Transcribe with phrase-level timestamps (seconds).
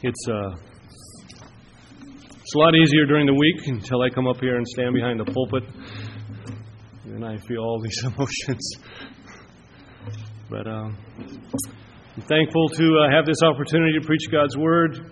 [0.00, 0.54] It's uh,
[2.38, 5.18] it's a lot easier during the week until I come up here and stand behind
[5.18, 5.64] the pulpit,
[7.06, 8.76] and I feel all these emotions.
[10.48, 15.10] But uh, I'm thankful to uh, have this opportunity to preach God's word.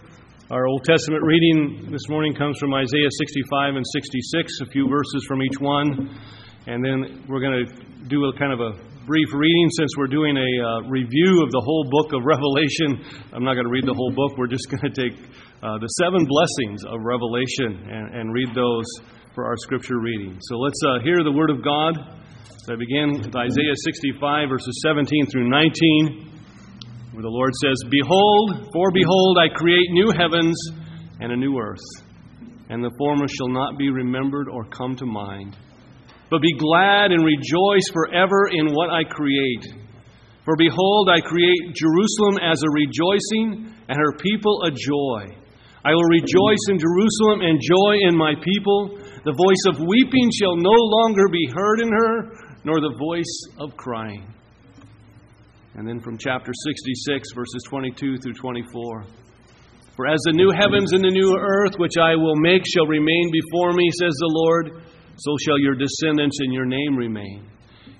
[0.52, 5.24] Our Old Testament reading this morning comes from Isaiah 65 and 66, a few verses
[5.26, 6.16] from each one,
[6.68, 10.34] and then we're going to do a kind of a brief reading since we're doing
[10.34, 12.98] a uh, review of the whole book of Revelation.
[13.30, 14.34] I'm not going to read the whole book.
[14.34, 15.14] We're just going to take
[15.62, 18.82] uh, the seven blessings of Revelation and, and, read those
[19.30, 20.34] for our scripture reading.
[20.50, 21.94] So let's uh, hear the word of God.
[22.66, 28.74] So I begin with Isaiah 65, verses 17 through 19, where the Lord says, Behold,
[28.74, 30.58] for behold, I create new heavens
[31.22, 31.86] and a new earth,
[32.70, 35.54] and the former shall not be remembered or come to mind.
[36.30, 39.66] But be glad and rejoice forever in what I create.
[40.44, 45.34] For behold, I create Jerusalem as a rejoicing, and her people a joy.
[45.84, 48.98] I will rejoice in Jerusalem and joy in my people.
[49.22, 52.30] The voice of weeping shall no longer be heard in her,
[52.64, 54.26] nor the voice of crying.
[55.76, 59.04] And then from chapter 66, verses 22 through 24.
[59.94, 63.30] For as the new heavens and the new earth which I will make shall remain
[63.30, 64.82] before me, says the Lord,
[65.16, 67.50] so shall your descendants and your name remain.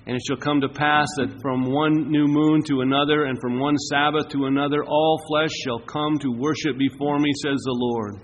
[0.05, 3.59] And it shall come to pass that from one new moon to another, and from
[3.59, 8.15] one Sabbath to another, all flesh shall come to worship before me, says the Lord.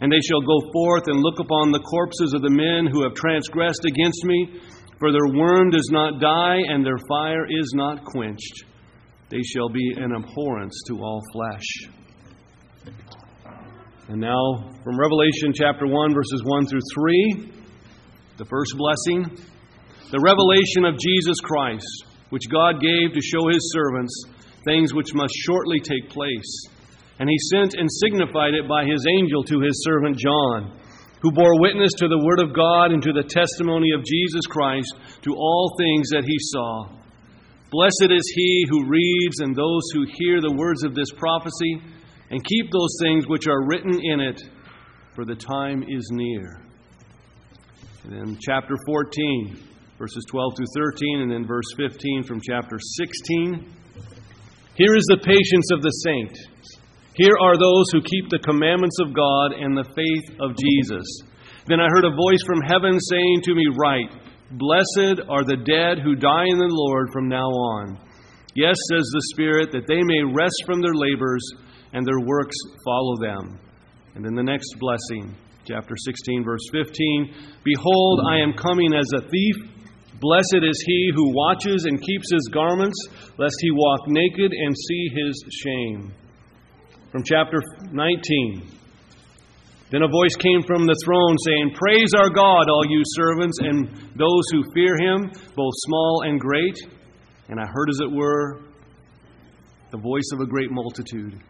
[0.00, 3.14] And they shall go forth and look upon the corpses of the men who have
[3.14, 4.60] transgressed against me,
[4.98, 8.64] for their worm does not die, and their fire is not quenched.
[9.28, 11.66] They shall be an abhorrence to all flesh.
[14.08, 17.55] And now, from Revelation chapter 1, verses 1 through 3.
[18.36, 19.32] The first blessing,
[20.12, 24.12] the revelation of Jesus Christ, which God gave to show his servants
[24.62, 26.68] things which must shortly take place.
[27.18, 30.78] And he sent and signified it by his angel to his servant John,
[31.22, 34.92] who bore witness to the word of God and to the testimony of Jesus Christ
[35.22, 36.92] to all things that he saw.
[37.70, 41.80] Blessed is he who reads and those who hear the words of this prophecy
[42.30, 44.42] and keep those things which are written in it,
[45.14, 46.65] for the time is near.
[48.06, 49.58] And then chapter 14,
[49.98, 53.66] verses 12 through 13, and then verse 15 from chapter 16.
[54.76, 56.38] Here is the patience of the saint.
[57.14, 61.02] Here are those who keep the commandments of God and the faith of Jesus.
[61.66, 64.14] Then I heard a voice from heaven saying to me, Write,
[64.52, 67.98] Blessed are the dead who die in the Lord from now on.
[68.54, 71.42] Yes, says the Spirit, that they may rest from their labors
[71.92, 73.58] and their works follow them.
[74.14, 75.34] And then the next blessing
[75.66, 77.34] chapter 16, verse 15
[77.64, 79.56] Behold, I am coming as a thief.
[80.20, 82.96] Blessed is he who watches and keeps his garments,
[83.36, 86.14] lest he walk naked and see his shame.
[87.10, 87.60] From chapter
[87.92, 88.70] 19.
[89.90, 93.88] Then a voice came from the throne saying, Praise our God, all you servants, and
[94.16, 96.76] those who fear him, both small and great.
[97.48, 98.60] And I heard, as it were,
[99.92, 101.40] the voice of a great multitude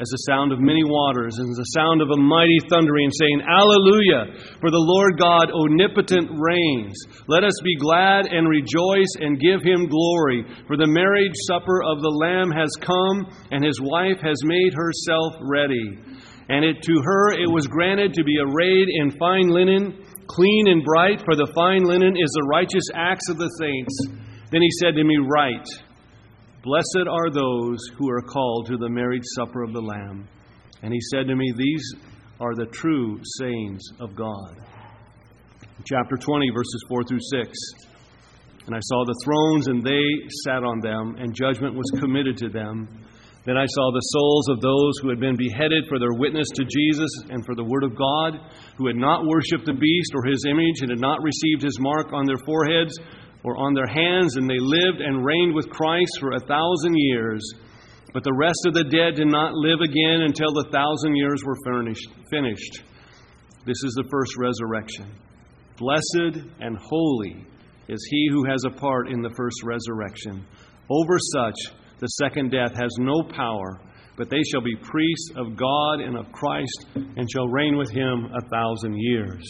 [0.00, 4.32] as the sound of many waters, and the sound of a mighty thundering, saying, Alleluia!
[4.56, 6.96] For the Lord God omnipotent reigns.
[7.28, 10.48] Let us be glad and rejoice and give him glory.
[10.64, 15.36] For the marriage supper of the Lamb has come, and his wife has made herself
[15.44, 16.00] ready.
[16.48, 20.00] And it, to her it was granted to be arrayed in fine linen,
[20.32, 23.92] clean and bright, for the fine linen is the righteous acts of the saints.
[24.50, 25.68] Then he said to me, Write.
[26.62, 30.28] Blessed are those who are called to the marriage supper of the Lamb.
[30.82, 31.94] And he said to me, These
[32.38, 34.56] are the true sayings of God.
[35.86, 37.58] Chapter 20, verses 4 through 6.
[38.66, 40.04] And I saw the thrones, and they
[40.44, 43.06] sat on them, and judgment was committed to them.
[43.46, 46.64] Then I saw the souls of those who had been beheaded for their witness to
[46.68, 48.36] Jesus and for the word of God,
[48.76, 52.12] who had not worshipped the beast or his image, and had not received his mark
[52.12, 52.92] on their foreheads
[53.44, 57.42] or on their hands, and they lived and reigned with Christ for a thousand years.
[58.12, 61.56] But the rest of the dead did not live again until the thousand years were
[61.64, 62.82] finished.
[63.66, 65.14] This is the first resurrection.
[65.76, 67.46] Blessed and holy
[67.88, 70.44] is he who has a part in the first resurrection.
[70.90, 71.54] Over such,
[72.00, 73.80] the second death has no power,
[74.16, 78.28] but they shall be priests of God and of Christ, and shall reign with him
[78.34, 79.44] a thousand years.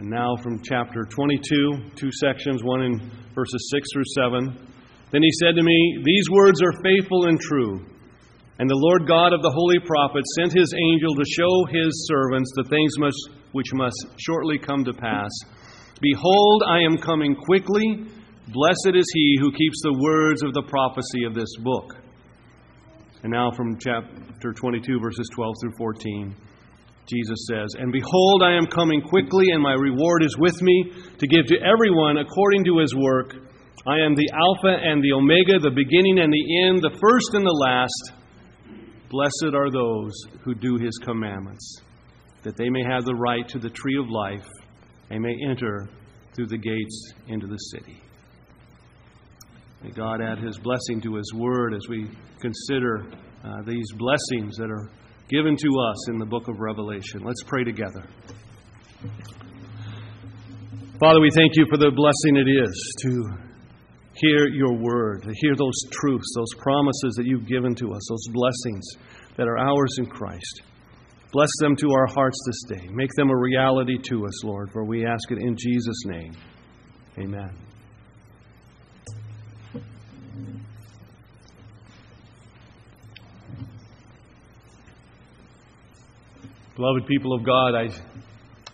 [0.00, 2.98] And now from chapter 22, two sections, one in
[3.34, 4.56] verses 6 through 7.
[5.12, 7.84] Then he said to me, These words are faithful and true.
[8.58, 12.50] And the Lord God of the holy prophets sent his angel to show his servants
[12.56, 15.28] the things must, which must shortly come to pass.
[16.00, 18.08] Behold, I am coming quickly.
[18.48, 21.92] Blessed is he who keeps the words of the prophecy of this book.
[23.22, 26.34] And now from chapter 22, verses 12 through 14,
[27.06, 31.26] Jesus says, And behold, I am coming quickly, and my reward is with me to
[31.26, 33.34] give to everyone according to his work.
[33.86, 37.44] I am the Alpha and the Omega, the beginning and the end, the first and
[37.44, 38.12] the last.
[39.08, 40.12] Blessed are those
[40.42, 41.80] who do his commandments,
[42.44, 44.46] that they may have the right to the tree of life
[45.10, 45.88] and may enter
[46.34, 48.00] through the gates into the city.
[49.82, 52.08] May God add his blessing to his word as we
[52.40, 53.06] consider
[53.42, 54.90] uh, these blessings that are
[55.30, 57.22] given to us in the book of Revelation.
[57.22, 58.04] Let's pray together.
[60.98, 63.30] Father, we thank you for the blessing it is to
[64.14, 68.26] hear your word, to hear those truths, those promises that you've given to us, those
[68.32, 68.86] blessings
[69.36, 70.62] that are ours in Christ.
[71.32, 72.88] Bless them to our hearts this day.
[72.90, 76.36] Make them a reality to us, Lord, for we ask it in Jesus' name.
[77.18, 77.69] Amen.
[86.80, 87.88] Beloved people of God, I,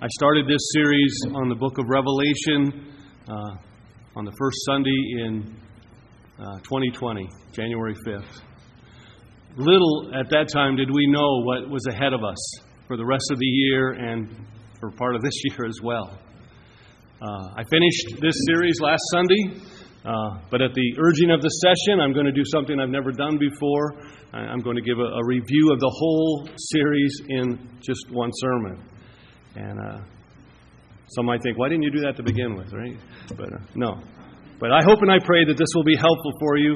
[0.01, 2.95] I started this series on the book of Revelation
[3.29, 3.57] uh,
[4.15, 4.95] on the first Sunday
[5.27, 5.57] in
[6.39, 8.43] uh, 2020, January 5th.
[9.57, 12.39] Little at that time did we know what was ahead of us
[12.87, 14.29] for the rest of the year and
[14.79, 16.17] for part of this year as well.
[17.21, 17.27] Uh,
[17.57, 19.61] I finished this series last Sunday,
[20.07, 23.11] uh, but at the urging of the session, I'm going to do something I've never
[23.11, 23.99] done before.
[24.33, 28.83] I'm going to give a, a review of the whole series in just one sermon.
[29.57, 29.99] And uh,
[31.09, 32.97] some might think, why didn't you do that to begin with, right?
[33.37, 33.99] But uh, no.
[34.61, 36.75] But I hope and I pray that this will be helpful for you.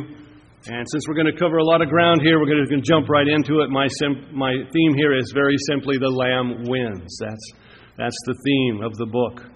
[0.67, 3.09] And since we're going to cover a lot of ground here, we're going to jump
[3.09, 3.71] right into it.
[3.71, 7.17] My, sim- my theme here is very simply the Lamb wins.
[7.21, 7.53] That's,
[7.97, 9.47] that's the theme of the book.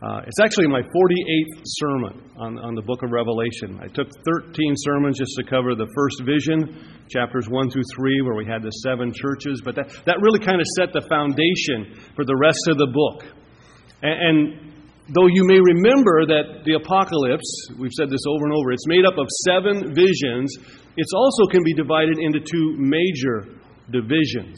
[0.00, 3.76] Uh, it's actually my 48th sermon on, on the book of Revelation.
[3.84, 4.56] I took 13
[4.88, 6.72] sermons just to cover the first vision,
[7.12, 10.56] chapters 1 through 3, where we had the seven churches, but that, that really kind
[10.56, 13.28] of set the foundation for the rest of the book.
[14.00, 14.36] And, and
[15.12, 19.04] though you may remember that the apocalypse, we've said this over and over, it's made
[19.04, 20.48] up of seven visions,
[20.96, 23.52] it also can be divided into two major
[23.92, 24.56] divisions.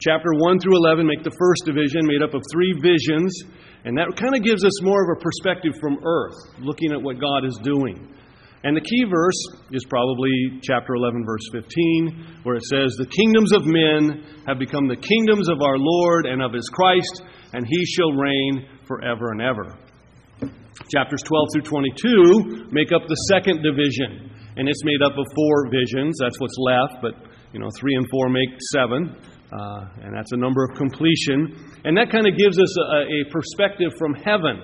[0.00, 3.44] Chapter 1 through 11 make the first division, made up of three visions.
[3.84, 7.20] And that kind of gives us more of a perspective from earth, looking at what
[7.20, 8.14] God is doing.
[8.64, 9.38] And the key verse
[9.70, 14.88] is probably chapter 11, verse 15, where it says, The kingdoms of men have become
[14.88, 17.22] the kingdoms of our Lord and of his Christ,
[17.52, 19.78] and he shall reign forever and ever.
[20.90, 25.70] Chapters 12 through 22 make up the second division, and it's made up of four
[25.70, 26.18] visions.
[26.18, 27.14] That's what's left, but
[27.52, 29.14] you know, three and four make seven.
[29.52, 31.56] Uh, and that's a number of completion.
[31.84, 34.60] And that kind of gives us a, a perspective from heaven.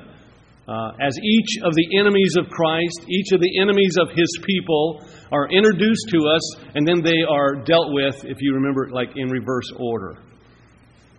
[0.67, 5.05] Uh, as each of the enemies of Christ, each of the enemies of his people
[5.31, 9.29] are introduced to us, and then they are dealt with, if you remember, like in
[9.29, 10.19] reverse order.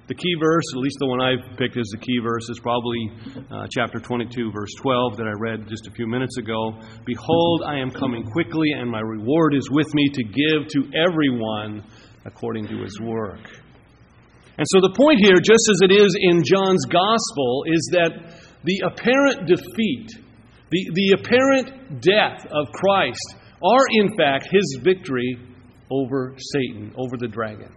[0.07, 3.09] The key verse, at least the one I've picked as the key verse, is probably
[3.50, 6.77] uh, chapter 22, verse 12, that I read just a few minutes ago.
[7.06, 11.83] Behold, I am coming quickly, and my reward is with me to give to everyone
[12.25, 13.39] according to his work.
[14.57, 18.12] And so the point here, just as it is in John's gospel, is that
[18.63, 20.10] the apparent defeat,
[20.72, 25.38] the, the apparent death of Christ, are in fact his victory
[25.92, 27.70] over Satan, over the dragon.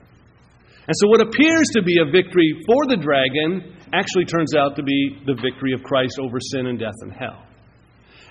[0.88, 4.82] And so what appears to be a victory for the dragon actually turns out to
[4.82, 7.44] be the victory of Christ over sin and death and hell.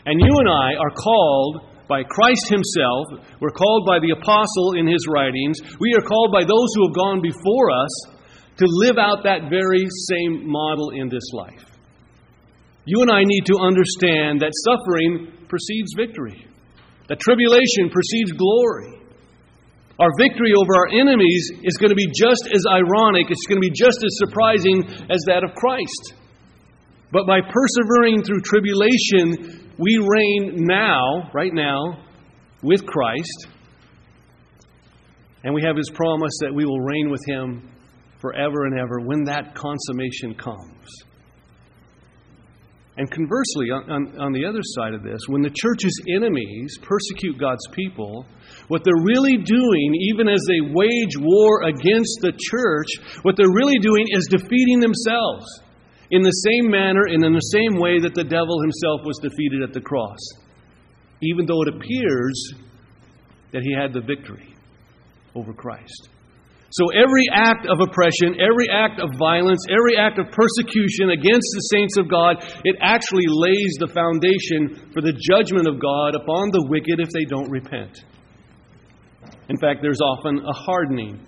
[0.06, 3.24] And you and I are called by Christ Himself.
[3.40, 5.58] We're called by the apostle in his writings.
[5.80, 8.18] We are called by those who have gone before us
[8.58, 11.64] to live out that very same model in this life.
[12.86, 16.48] You and I need to understand that suffering precedes victory,
[17.08, 18.96] that tribulation precedes glory.
[20.00, 23.68] Our victory over our enemies is going to be just as ironic, it's going to
[23.68, 26.14] be just as surprising as that of Christ.
[27.12, 32.04] But by persevering through tribulation, we reign now, right now,
[32.64, 33.48] with Christ.
[35.44, 37.70] And we have his promise that we will reign with him
[38.20, 41.04] forever and ever when that consummation comes.
[42.98, 47.38] And conversely, on, on, on, the other side of this, when the church's enemies persecute
[47.38, 48.26] God's people,
[48.70, 53.78] what they're really doing, even as they wage war against the church, what they're really
[53.78, 55.46] doing is defeating themselves
[56.12, 59.62] in the same manner and in the same way that the devil himself was defeated
[59.62, 60.20] at the cross,
[61.22, 62.54] even though it appears
[63.52, 64.54] that he had the victory
[65.36, 66.10] over Christ.
[66.70, 71.64] So every act of oppression, every act of violence, every act of persecution against the
[71.72, 76.68] saints of God, it actually lays the foundation for the judgment of God upon the
[76.68, 78.04] wicked if they don't repent.
[79.48, 81.26] In fact, there's often a hardening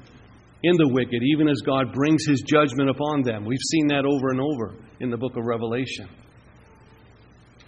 [0.64, 3.46] in the wicked, even as God brings his judgment upon them.
[3.46, 6.10] We've seen that over and over in the book of Revelation.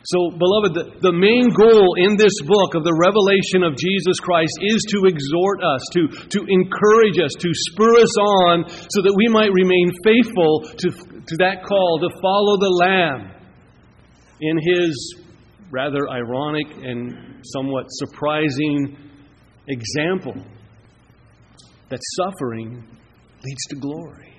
[0.03, 4.57] So, beloved, the, the main goal in this book of the revelation of Jesus Christ
[4.59, 9.29] is to exhort us, to, to encourage us, to spur us on, so that we
[9.29, 13.29] might remain faithful to, to that call to follow the Lamb
[14.41, 14.97] in his
[15.69, 18.97] rather ironic and somewhat surprising
[19.67, 20.33] example
[21.91, 22.83] that suffering
[23.43, 24.33] leads to glory.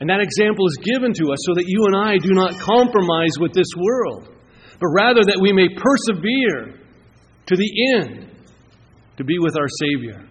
[0.00, 3.38] And that example is given to us so that you and I do not compromise
[3.40, 4.28] with this world,
[4.78, 6.78] but rather that we may persevere
[7.46, 8.30] to the end
[9.16, 10.28] to be with our Savior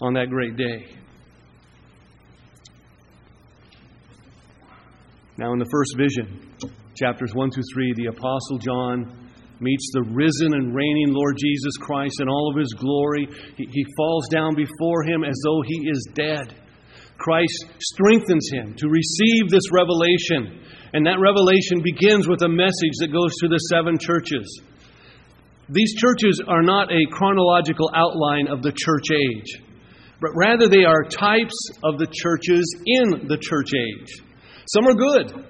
[0.00, 0.86] on that great day.
[5.38, 6.52] Now, in the first vision,
[6.94, 9.21] chapters 1 through 3, the Apostle John
[9.62, 13.28] meets the risen and reigning Lord Jesus Christ in all of his glory.
[13.56, 16.54] He, he falls down before him as though he is dead.
[17.16, 20.60] Christ strengthens him to receive this revelation.
[20.92, 24.60] And that revelation begins with a message that goes to the seven churches.
[25.68, 29.62] These churches are not a chronological outline of the church age,
[30.20, 31.54] but rather they are types
[31.84, 34.20] of the churches in the church age.
[34.66, 35.46] Some are good,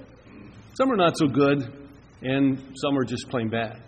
[0.74, 1.64] some are not so good,
[2.22, 3.80] and some are just plain bad.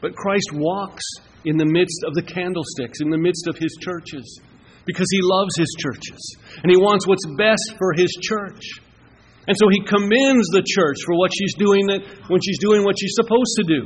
[0.00, 1.04] But Christ walks
[1.44, 4.40] in the midst of the candlesticks, in the midst of his churches
[4.86, 8.62] because he loves his churches and he wants what's best for his church.
[9.46, 12.96] And so he commends the church for what she's doing that when she's doing what
[12.98, 13.82] she's supposed to do.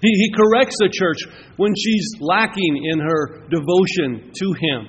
[0.00, 1.24] He, he corrects the church
[1.56, 4.88] when she's lacking in her devotion to him.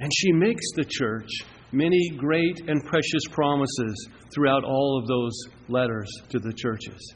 [0.00, 1.28] And she makes the church
[1.72, 5.34] many great and precious promises throughout all of those
[5.68, 7.14] letters to the churches.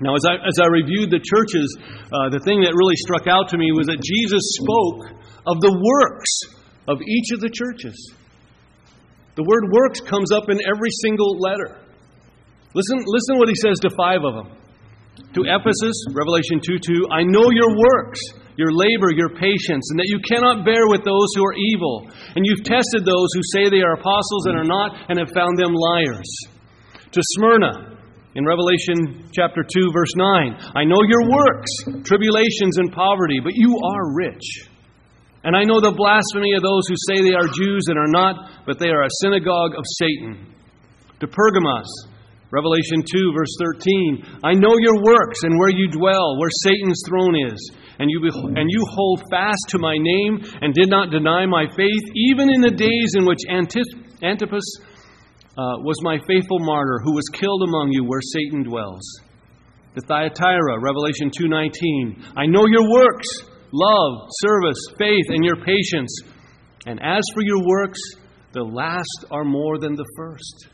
[0.00, 1.68] Now, as I, as I reviewed the churches,
[2.08, 5.12] uh, the thing that really struck out to me was that Jesus spoke
[5.44, 6.32] of the works
[6.88, 7.94] of each of the churches.
[9.36, 11.76] The word works comes up in every single letter.
[12.72, 14.48] Listen, listen what he says to five of them.
[15.36, 18.20] To Ephesus, Revelation 2 2, I know your works,
[18.56, 22.08] your labor, your patience, and that you cannot bear with those who are evil.
[22.34, 25.58] And you've tested those who say they are apostles and are not, and have found
[25.58, 26.30] them liars.
[27.12, 27.89] To Smyrna,
[28.34, 33.74] in Revelation chapter 2, verse 9, I know your works, tribulations and poverty, but you
[33.74, 34.70] are rich.
[35.42, 38.66] And I know the blasphemy of those who say they are Jews and are not,
[38.66, 40.46] but they are a synagogue of Satan.
[41.20, 41.90] To Pergamos,
[42.52, 47.34] Revelation 2, verse 13, I know your works and where you dwell, where Satan's throne
[47.34, 47.58] is,
[47.98, 48.20] and you,
[48.54, 52.60] and you hold fast to my name and did not deny my faith, even in
[52.60, 54.66] the days in which Antipas
[55.60, 59.04] uh, was my faithful martyr, who was killed among you where Satan dwells.
[59.94, 63.28] The Thyatira, Revelation 2:19, I know your works
[63.72, 66.10] love, service, faith, and your patience.
[66.86, 68.00] And as for your works,
[68.52, 70.68] the last are more than the first.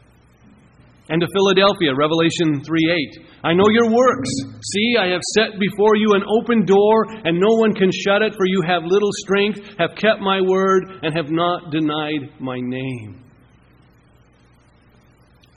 [1.09, 3.27] And to Philadelphia, Revelation 3 8.
[3.45, 4.31] I know your works.
[4.73, 8.35] See, I have set before you an open door, and no one can shut it,
[8.35, 13.26] for you have little strength, have kept my word, and have not denied my name.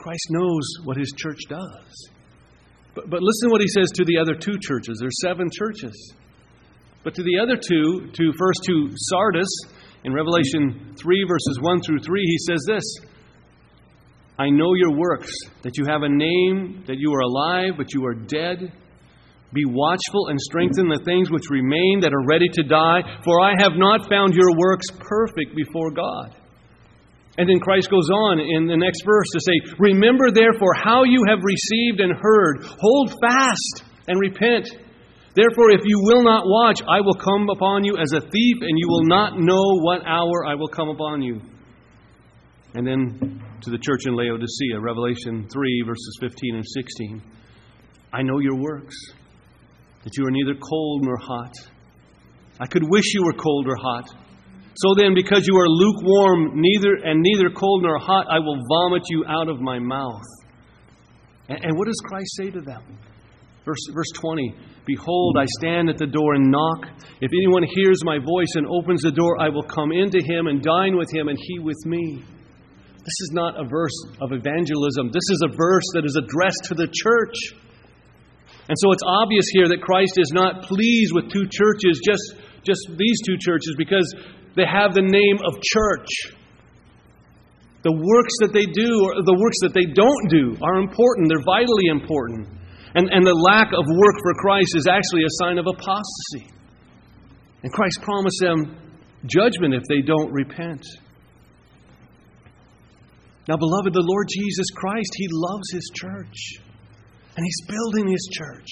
[0.00, 2.08] Christ knows what his church does.
[2.94, 4.96] But, but listen to what he says to the other two churches.
[4.98, 6.14] There's seven churches.
[7.04, 9.48] But to the other two, to first to Sardis,
[10.04, 12.84] in Revelation 3, verses 1 through 3, he says this
[14.38, 15.30] I know your works,
[15.62, 18.72] that you have a name, that you are alive, but you are dead.
[19.52, 23.52] Be watchful and strengthen the things which remain that are ready to die, for I
[23.58, 26.36] have not found your works perfect before God.
[27.38, 31.22] And then Christ goes on in the next verse to say, Remember therefore how you
[31.28, 34.68] have received and heard, hold fast and repent.
[35.34, 38.76] Therefore, if you will not watch, I will come upon you as a thief, and
[38.76, 41.40] you will not know what hour I will come upon you.
[42.74, 47.22] And then to the church in Laodicea, Revelation 3, verses 15 and 16.
[48.12, 48.96] I know your works,
[50.02, 51.52] that you are neither cold nor hot.
[52.58, 54.08] I could wish you were cold or hot.
[54.74, 59.02] So then, because you are lukewarm, neither and neither cold nor hot, I will vomit
[59.10, 60.22] you out of my mouth.
[61.48, 62.82] And, and what does Christ say to them?
[63.64, 64.54] Verse, verse 20
[64.86, 66.86] Behold, I stand at the door and knock.
[67.20, 70.62] If anyone hears my voice and opens the door, I will come into him and
[70.62, 72.24] dine with him, and he with me.
[72.98, 75.12] This is not a verse of evangelism.
[75.12, 77.36] This is a verse that is addressed to the church.
[78.68, 82.80] And so it's obvious here that Christ is not pleased with two churches, just, just
[82.96, 84.14] these two churches, because
[84.56, 86.10] they have the name of church.
[87.82, 91.28] The works that they do, or the works that they don't do, are important.
[91.28, 92.48] They're vitally important.
[92.94, 96.50] And, and the lack of work for Christ is actually a sign of apostasy.
[97.62, 98.76] And Christ promised them
[99.26, 100.84] judgment if they don't repent.
[103.48, 106.36] Now, beloved, the Lord Jesus Christ, He loves His church.
[107.36, 108.68] And He's building His church.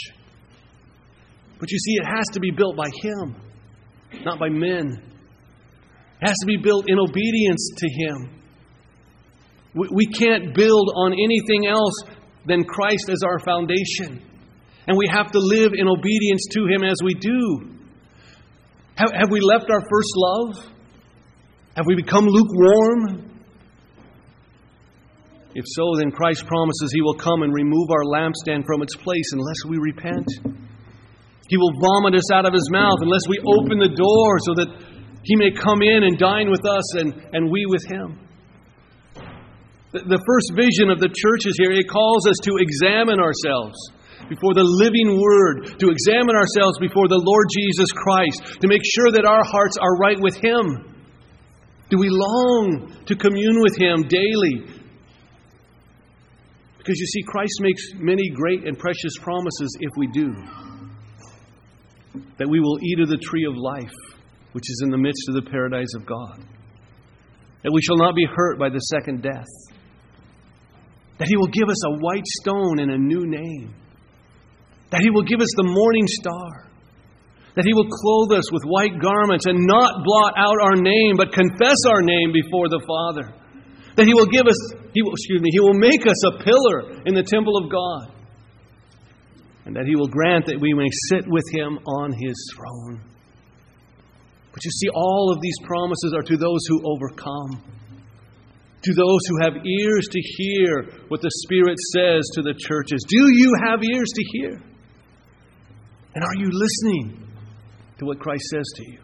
[1.59, 3.37] But you see, it has to be built by Him,
[4.25, 5.03] not by men.
[6.21, 8.39] It has to be built in obedience to Him.
[9.75, 11.95] We can't build on anything else
[12.47, 14.23] than Christ as our foundation.
[14.89, 17.75] And we have to live in obedience to Him as we do.
[18.97, 20.73] Have, have we left our first love?
[21.77, 23.31] Have we become lukewarm?
[25.55, 29.31] If so, then Christ promises He will come and remove our lampstand from its place
[29.33, 30.27] unless we repent.
[31.49, 34.98] He will vomit us out of His mouth unless we open the door so that
[35.29, 38.17] He may come in and dine with us and, and we with Him.
[39.93, 43.77] The, the first vision of the church is here, it calls us to examine ourselves
[44.33, 49.13] before the living Word, to examine ourselves before the Lord Jesus Christ, to make sure
[49.13, 50.97] that our hearts are right with Him.
[51.93, 54.65] Do we long to commune with Him daily?
[56.79, 60.33] Because you see, Christ makes many great and precious promises if we do.
[62.39, 63.93] That we will eat of the tree of life,
[64.53, 66.41] which is in the midst of the paradise of God.
[67.63, 69.51] That we shall not be hurt by the second death.
[71.19, 73.75] That He will give us a white stone and a new name.
[74.91, 76.71] That He will give us the morning star.
[77.57, 81.33] That He will clothe us with white garments and not blot out our name, but
[81.33, 83.35] confess our name before the Father.
[83.97, 84.59] That He will give us,
[84.95, 88.15] He will, excuse me, He will make us a pillar in the temple of God.
[89.67, 93.03] And that He will grant that we may sit with Him on His throne.
[94.59, 97.63] But you see, all of these promises are to those who overcome,
[98.83, 103.05] to those who have ears to hear what the Spirit says to the churches.
[103.07, 104.61] Do you have ears to hear?
[106.17, 107.25] And are you listening
[107.99, 108.99] to what Christ says to you?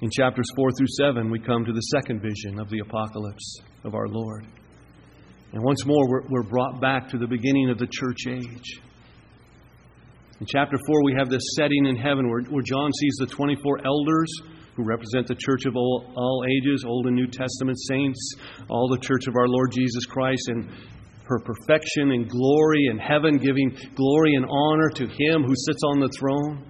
[0.00, 3.94] In chapters 4 through 7, we come to the second vision of the apocalypse of
[3.94, 4.48] our Lord.
[5.52, 8.80] And once more, we're, we're brought back to the beginning of the church age.
[10.40, 13.84] In chapter 4, we have this setting in heaven where, where John sees the 24
[13.84, 14.32] elders
[14.74, 18.36] who represent the church of all, all ages, Old and New Testament saints,
[18.70, 20.70] all the church of our Lord Jesus Christ, and
[21.28, 26.00] her perfection and glory in heaven, giving glory and honor to Him who sits on
[26.00, 26.64] the throne.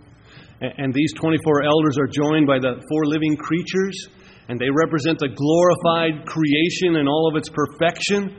[0.61, 4.09] And these 24 elders are joined by the four living creatures,
[4.49, 8.35] and they represent the glorified creation and all of its perfection.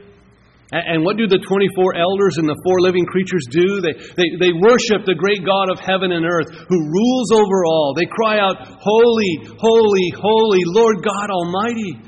[0.72, 3.84] And what do the 24 elders and the four living creatures do?
[3.84, 7.92] They, they, they worship the great God of heaven and earth who rules over all.
[7.92, 12.00] They cry out, Holy, holy, holy, Lord God Almighty,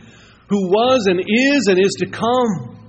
[0.47, 2.79] who was and is and is to come.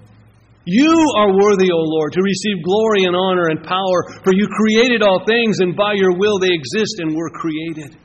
[0.63, 5.03] You are worthy, O Lord, to receive glory and honor and power, for you created
[5.03, 7.99] all things, and by your will they exist and were created.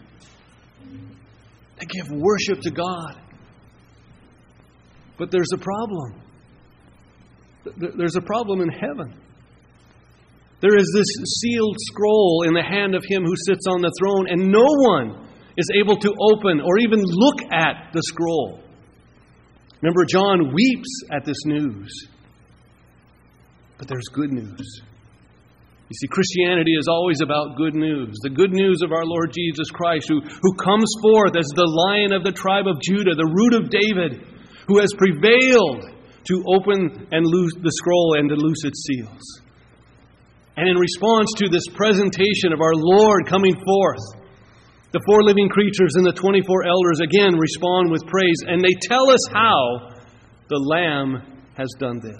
[1.77, 3.21] They give worship to God.
[5.19, 6.28] But there's a problem.
[7.77, 9.13] There's a problem in heaven.
[10.61, 11.07] There is this
[11.39, 15.27] sealed scroll in the hand of him who sits on the throne, and no one
[15.57, 18.59] is able to open or even look at the scroll.
[19.81, 22.07] Remember, John weeps at this news.
[23.77, 24.81] But there's good news.
[25.89, 28.13] You see, Christianity is always about good news.
[28.21, 32.13] The good news of our Lord Jesus Christ, who, who comes forth as the lion
[32.13, 34.21] of the tribe of Judah, the root of David,
[34.67, 39.41] who has prevailed to open and loose the scroll and to loose its seals.
[40.57, 44.19] And in response to this presentation of our Lord coming forth,
[44.91, 49.09] the four living creatures and the 24 elders again respond with praise, and they tell
[49.11, 49.93] us how
[50.49, 52.19] the Lamb has done this.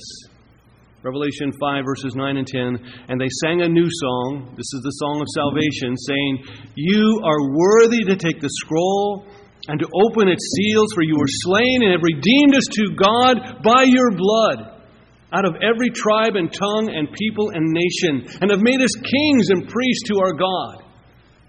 [1.01, 2.77] Revelation 5, verses 9 and 10.
[3.07, 4.53] And they sang a new song.
[4.57, 6.43] This is the song of salvation, saying,
[6.75, 9.25] You are worthy to take the scroll
[9.67, 13.63] and to open its seals, for you were slain and have redeemed us to God
[13.63, 14.80] by your blood
[15.32, 19.50] out of every tribe and tongue and people and nation, and have made us kings
[19.50, 20.84] and priests to our God,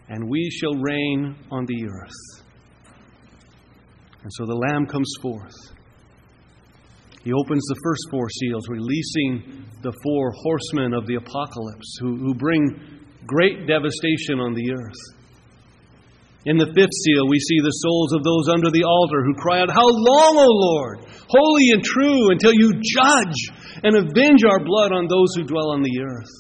[0.09, 2.45] and we shall reign on the earth.
[4.23, 5.55] And so the Lamb comes forth.
[7.23, 12.35] He opens the first four seals, releasing the four horsemen of the apocalypse who, who
[12.35, 15.20] bring great devastation on the earth.
[16.49, 19.61] In the fifth seal, we see the souls of those under the altar who cry
[19.61, 23.41] out, How long, O Lord, holy and true, until you judge
[23.85, 26.33] and avenge our blood on those who dwell on the earth?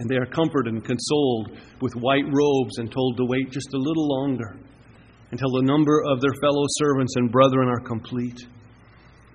[0.00, 3.78] And they are comforted and consoled with white robes and told to wait just a
[3.78, 4.56] little longer
[5.30, 8.40] until the number of their fellow servants and brethren are complete.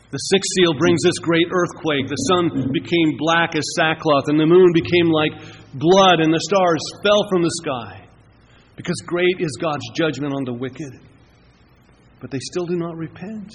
[0.10, 2.10] The sixth seal brings this great earthquake.
[2.10, 5.38] The sun became black as sackcloth, and the moon became like
[5.78, 8.07] blood, and the stars fell from the sky.
[8.78, 10.94] Because great is God's judgment on the wicked.
[12.22, 13.52] But they still do not repent.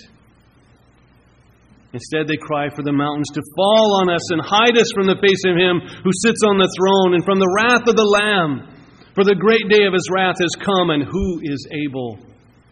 [1.95, 5.21] Instead, they cry for the mountains to fall on us and hide us from the
[5.23, 8.69] face of Him who sits on the throne and from the wrath of the Lamb.
[9.15, 12.19] For the great day of His wrath has come, and who is able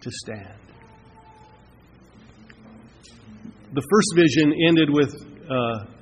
[0.00, 0.56] to stand?
[3.72, 5.14] The first vision ended with
[5.48, 5.99] uh,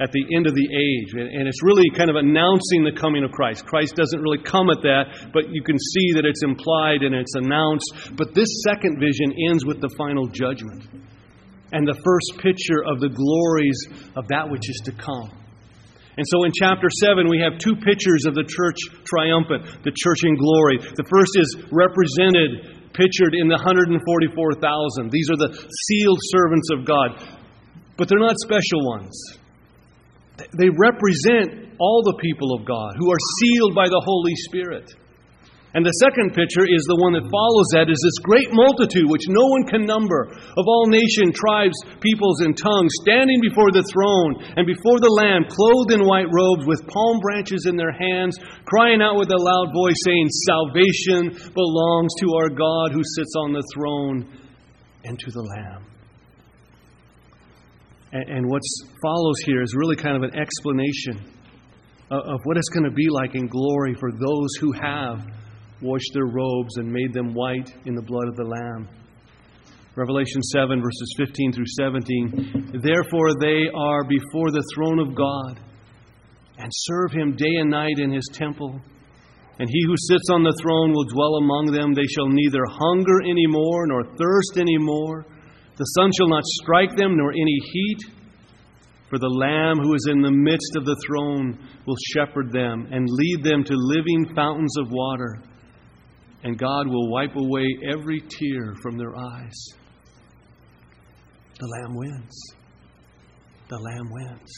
[0.00, 3.30] at the end of the age, and it's really kind of announcing the coming of
[3.30, 3.64] Christ.
[3.64, 7.34] Christ doesn't really come at that, but you can see that it's implied and it's
[7.38, 8.18] announced.
[8.18, 10.82] But this second vision ends with the final judgment
[11.70, 13.78] and the first picture of the glories
[14.18, 15.30] of that which is to come.
[16.18, 20.22] And so in chapter 7, we have two pictures of the church triumphant, the church
[20.22, 20.78] in glory.
[20.78, 24.02] The first is represented, pictured in the 144,000.
[25.10, 27.18] These are the sealed servants of God.
[27.98, 29.14] But they're not special ones.
[30.52, 34.90] They represent all the people of God who are sealed by the Holy Spirit.
[35.74, 39.26] And the second picture is the one that follows that is this great multitude which
[39.26, 44.38] no one can number of all nation, tribes, peoples, and tongues standing before the throne
[44.54, 48.38] and before the Lamb, clothed in white robes with palm branches in their hands,
[48.70, 53.50] crying out with a loud voice, saying, Salvation belongs to our God who sits on
[53.50, 54.30] the throne
[55.02, 55.90] and to the Lamb.
[58.14, 58.62] And, and what
[59.02, 61.30] follows here is really kind of an explanation
[62.10, 65.26] of, of what it's going to be like in glory for those who have
[65.82, 68.88] washed their robes and made them white in the blood of the Lamb.
[69.96, 72.80] Revelation 7, verses 15 through 17.
[72.82, 75.60] Therefore, they are before the throne of God
[76.58, 78.80] and serve him day and night in his temple.
[79.58, 81.94] And he who sits on the throne will dwell among them.
[81.94, 85.24] They shall neither hunger any more nor thirst any more.
[85.76, 87.98] The sun shall not strike them, nor any heat.
[89.10, 93.06] For the Lamb who is in the midst of the throne will shepherd them and
[93.08, 95.42] lead them to living fountains of water
[96.44, 99.68] and God will wipe away every tear from their eyes.
[101.58, 102.38] The Lamb wins.
[103.68, 104.50] The Lamb wins.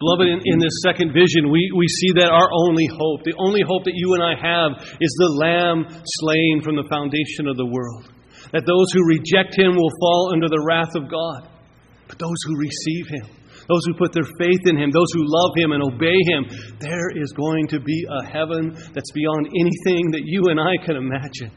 [0.00, 3.60] Beloved, in, in, this second vision, we, we see that our only hope, the only
[3.60, 7.66] hope that you and I have, is the Lamb slain from the foundation of the
[7.66, 8.10] world.
[8.52, 11.48] That those who reject him will fall under the wrath of God,
[12.08, 15.54] but those who receive him those who put their faith in Him, those who love
[15.54, 16.42] Him and obey Him,
[16.82, 20.98] there is going to be a heaven that's beyond anything that you and I can
[20.98, 21.54] imagine.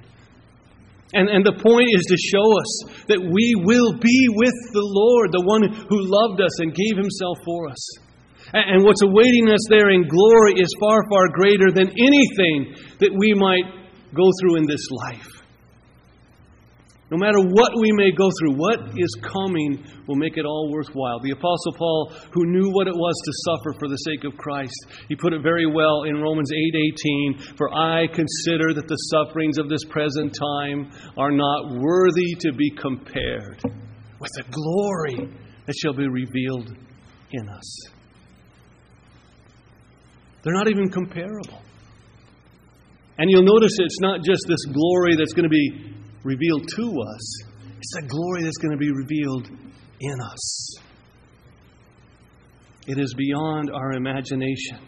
[1.18, 2.72] And, and the point is to show us
[3.10, 7.38] that we will be with the Lord, the one who loved us and gave Himself
[7.46, 7.82] for us.
[8.54, 13.14] And, and what's awaiting us there in glory is far, far greater than anything that
[13.14, 13.66] we might
[14.14, 15.43] go through in this life.
[17.14, 21.20] No matter what we may go through, what is coming will make it all worthwhile.
[21.20, 24.74] The Apostle Paul, who knew what it was to suffer for the sake of Christ,
[25.10, 29.70] he put it very well in Romans 8:18, "For I consider that the sufferings of
[29.70, 33.62] this present time are not worthy to be compared
[34.20, 35.30] with the glory
[35.68, 36.76] that shall be revealed
[37.32, 37.94] in us."
[40.42, 41.62] They're not even comparable.
[43.20, 45.93] And you'll notice it's not just this glory that's going to be
[46.24, 47.44] revealed to us,
[47.78, 49.48] it's the glory that's going to be revealed
[50.00, 50.76] in us.
[52.88, 54.80] It is beyond our imagination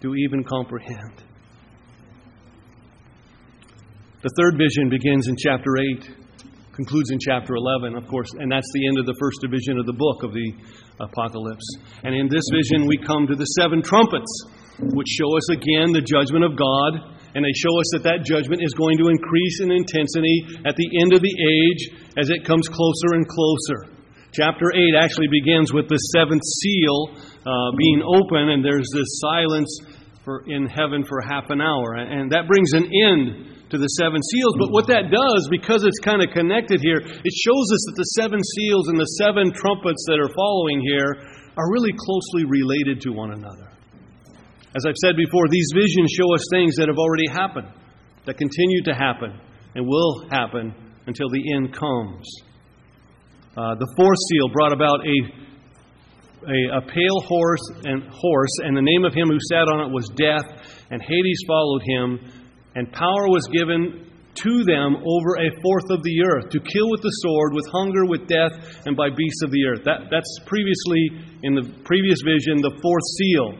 [0.00, 1.22] to even comprehend.
[4.22, 6.10] The third vision begins in chapter 8,
[6.72, 9.86] concludes in chapter 11, of course, and that's the end of the first division of
[9.86, 10.52] the book of the
[11.00, 11.68] Apocalypse.
[12.02, 14.32] And in this vision, we come to the seven trumpets,
[14.80, 18.62] which show us again the judgment of God and they show us that that judgment
[18.62, 21.82] is going to increase in intensity at the end of the age
[22.18, 23.94] as it comes closer and closer.
[24.34, 27.14] Chapter 8 actually begins with the seventh seal
[27.46, 29.70] uh, being open, and there's this silence
[30.24, 31.94] for, in heaven for half an hour.
[31.94, 34.54] And that brings an end to the seven seals.
[34.58, 38.10] But what that does, because it's kind of connected here, it shows us that the
[38.18, 41.14] seven seals and the seven trumpets that are following here
[41.54, 43.73] are really closely related to one another.
[44.76, 47.68] As I've said before, these visions show us things that have already happened,
[48.26, 49.38] that continue to happen,
[49.76, 50.74] and will happen
[51.06, 52.26] until the end comes.
[53.56, 55.16] Uh, the fourth seal brought about a,
[56.50, 59.94] a, a, pale horse and horse, and the name of him who sat on it
[59.94, 60.42] was Death,
[60.90, 62.18] and Hades followed him,
[62.74, 67.02] and power was given to them over a fourth of the earth to kill with
[67.02, 69.86] the sword, with hunger, with death, and by beasts of the earth.
[69.86, 73.54] That, that's previously in the previous vision the fourth seal.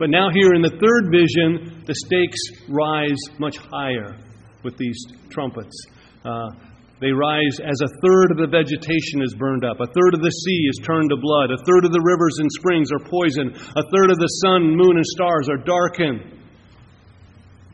[0.00, 2.40] But now, here in the third vision, the stakes
[2.72, 4.16] rise much higher
[4.64, 4.96] with these
[5.28, 5.76] trumpets.
[6.24, 6.56] Uh,
[7.00, 10.30] They rise as a third of the vegetation is burned up, a third of the
[10.32, 13.84] sea is turned to blood, a third of the rivers and springs are poisoned, a
[13.92, 16.20] third of the sun, moon, and stars are darkened.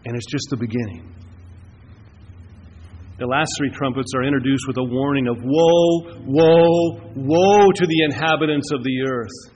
[0.07, 1.13] And it's just the beginning.
[3.19, 8.03] The last three trumpets are introduced with a warning of woe, woe, woe to the
[8.05, 9.56] inhabitants of the earth.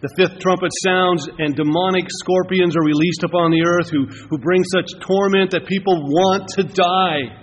[0.00, 4.62] The fifth trumpet sounds, and demonic scorpions are released upon the earth who, who bring
[4.62, 7.34] such torment that people want to die.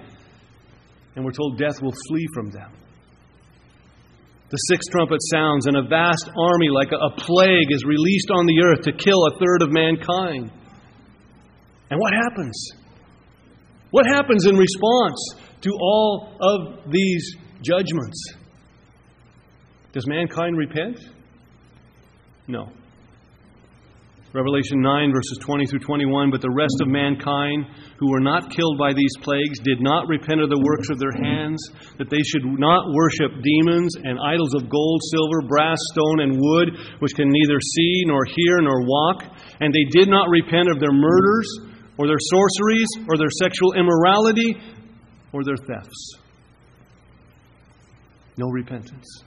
[1.16, 2.72] And we're told death will flee from them.
[4.52, 8.46] The sixth trumpet sounds, and a vast army, like a, a plague, is released on
[8.46, 10.52] the earth to kill a third of mankind.
[11.90, 12.56] And what happens?
[13.92, 18.34] What happens in response to all of these judgments?
[19.92, 21.00] Does mankind repent?
[22.48, 22.70] No.
[24.36, 28.78] Revelation 9, verses 20 through 21 But the rest of mankind who were not killed
[28.78, 31.64] by these plagues did not repent of the works of their hands,
[31.98, 36.68] that they should not worship demons and idols of gold, silver, brass, stone, and wood,
[37.00, 39.24] which can neither see, nor hear, nor walk.
[39.64, 41.48] And they did not repent of their murders,
[41.98, 44.60] or their sorceries, or their sexual immorality,
[45.32, 46.20] or their thefts.
[48.36, 49.24] No repentance.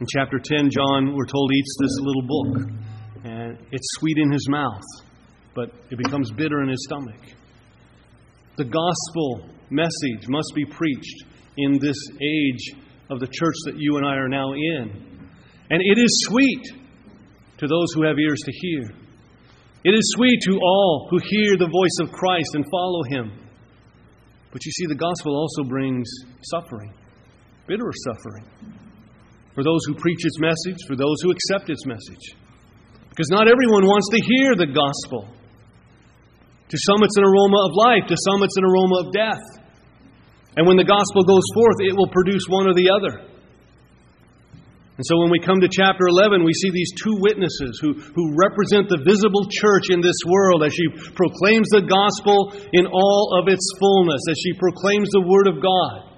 [0.00, 2.70] In chapter 10, John, we're told, eats this little book.
[3.22, 4.80] And it's sweet in his mouth,
[5.54, 7.20] but it becomes bitter in his stomach.
[8.56, 11.24] The gospel message must be preached
[11.58, 14.90] in this age of the church that you and I are now in.
[15.68, 16.64] And it is sweet
[17.58, 18.94] to those who have ears to hear.
[19.84, 23.32] It is sweet to all who hear the voice of Christ and follow him.
[24.50, 26.08] But you see, the gospel also brings
[26.42, 26.94] suffering,
[27.66, 28.79] bitter suffering
[29.54, 32.38] for those who preach its message, for those who accept its message.
[33.10, 35.26] Because not everyone wants to hear the gospel.
[36.70, 39.46] To some, it's an aroma of life, to some, it's an aroma of death.
[40.56, 43.26] And when the gospel goes forth, it will produce one or the other.
[45.00, 48.36] And so when we come to chapter 11, we see these two witnesses who, who
[48.36, 50.86] represent the visible church in this world as she
[51.16, 56.09] proclaims the gospel in all of its fullness, as she proclaims the word of God.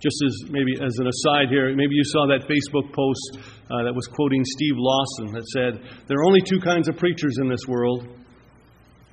[0.00, 3.36] Just as maybe as an aside here, maybe you saw that Facebook post
[3.70, 7.36] uh, that was quoting Steve Lawson that said, There are only two kinds of preachers
[7.40, 8.08] in this world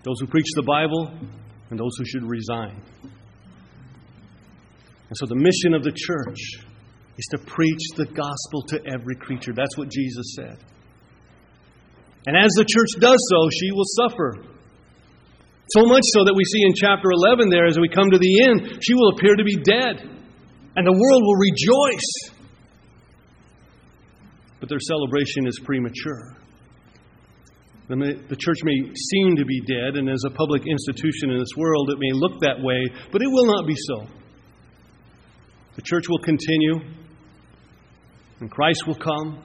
[0.04, 1.12] those who preach the Bible
[1.70, 2.82] and those who should resign.
[5.10, 6.40] And so the mission of the church
[7.18, 9.52] is to preach the gospel to every creature.
[9.54, 10.64] That's what Jesus said.
[12.26, 14.36] And as the church does so, she will suffer.
[15.76, 18.44] So much so that we see in chapter 11 there, as we come to the
[18.44, 20.17] end, she will appear to be dead
[20.78, 22.38] and the world will rejoice.
[24.60, 26.38] But their celebration is premature.
[27.90, 31.90] The church may seem to be dead, and as a public institution in this world,
[31.90, 34.08] it may look that way, but it will not be so.
[35.76, 36.80] The church will continue,
[38.40, 39.42] and Christ will come,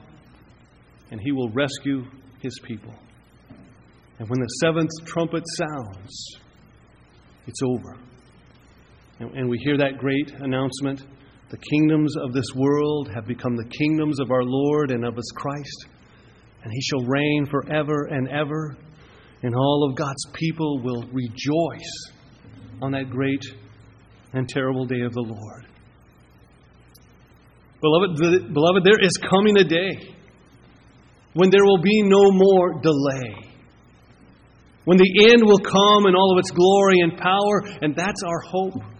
[1.09, 2.03] and he will rescue
[2.41, 2.93] his people.
[4.19, 6.37] And when the seventh trumpet sounds,
[7.47, 7.97] it's over.
[9.19, 11.01] And, we hear that great announcement
[11.53, 15.31] the kingdoms of this world have become the kingdoms of our Lord and of His
[15.35, 15.85] Christ,
[16.63, 18.75] and He shall reign forever and ever,
[19.43, 22.11] and all of God's people will rejoice
[22.81, 23.45] on that great
[24.33, 25.67] and terrible day of the Lord.
[27.81, 30.11] Beloved, the, beloved, there is coming a day
[31.33, 33.51] when there will be no more delay.
[34.85, 38.39] When the end will come in all of its glory and power, and that's our
[38.39, 38.92] hope.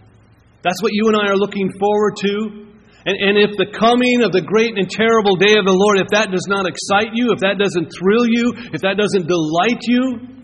[0.64, 2.64] That's what you and I are looking forward to.
[3.06, 6.08] And, and if the coming of the great and terrible day of the Lord, if
[6.08, 10.34] that does not excite you, if that doesn't thrill you, if that doesn't delight you,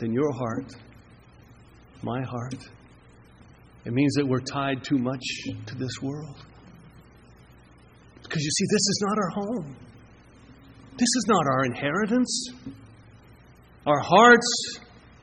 [0.00, 0.72] then your heart,
[2.02, 2.64] my heart,
[3.84, 5.22] it means that we're tied too much
[5.66, 6.36] to this world.
[8.22, 9.76] Because you see, this is not our home.
[10.96, 12.48] This is not our inheritance.
[13.86, 14.78] Our hearts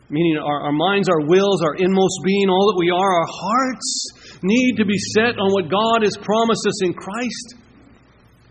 [0.09, 4.39] meaning our, our minds, our wills, our inmost being, all that we are, our hearts
[4.41, 7.55] need to be set on what God has promised us in Christ,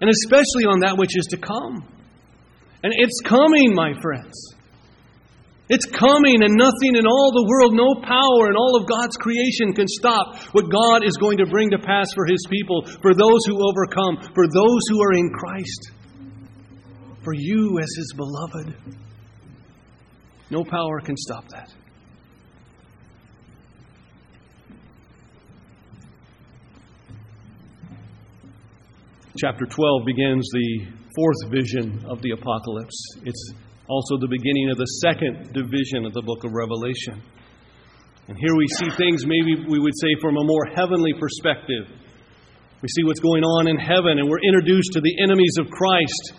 [0.01, 1.83] and especially on that which is to come.
[2.83, 4.55] And it's coming, my friends.
[5.69, 9.75] It's coming, and nothing in all the world, no power in all of God's creation
[9.75, 13.43] can stop what God is going to bring to pass for His people, for those
[13.45, 15.91] who overcome, for those who are in Christ,
[17.23, 19.08] for you as His beloved.
[20.51, 21.71] No power can stop that.
[29.39, 32.97] Chapter 12 begins the fourth vision of the apocalypse.
[33.25, 33.53] It's
[33.89, 37.23] also the beginning of the second division of the book of Revelation.
[38.27, 41.87] And here we see things maybe we would say from a more heavenly perspective.
[42.83, 46.33] We see what's going on in heaven, and we're introduced to the enemies of Christ,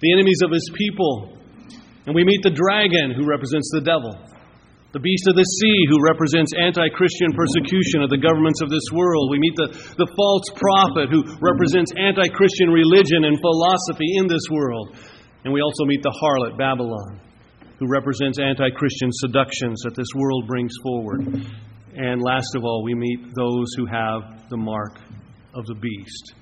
[0.00, 1.41] the enemies of his people.
[2.06, 4.10] And we meet the dragon, who represents the devil,
[4.92, 8.84] the beast of the sea, who represents anti Christian persecution of the governments of this
[8.92, 9.32] world.
[9.32, 14.44] We meet the, the false prophet, who represents anti Christian religion and philosophy in this
[14.50, 14.98] world.
[15.44, 17.20] And we also meet the harlot, Babylon,
[17.78, 21.24] who represents anti Christian seductions that this world brings forward.
[21.94, 24.98] And last of all, we meet those who have the mark
[25.54, 26.34] of the beast,